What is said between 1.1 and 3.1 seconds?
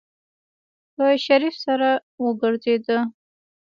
شريف سر وګرځېده.